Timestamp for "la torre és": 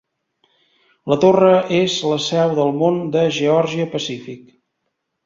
1.11-1.97